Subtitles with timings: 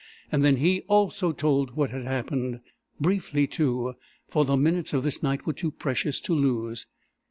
[0.31, 2.61] And then he, also, told what had happened
[2.99, 3.93] briefly, too,
[4.27, 6.87] for the minutes of this night were too precious to lose.